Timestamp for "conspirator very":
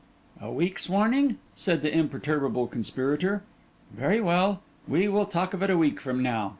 2.65-4.19